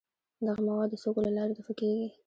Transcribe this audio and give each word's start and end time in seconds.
دغه 0.45 0.61
مواد 0.67 0.89
د 0.91 0.95
سږو 1.03 1.19
له 1.27 1.31
لارې 1.37 1.53
دفع 1.55 1.73
کیږي. 1.79 2.07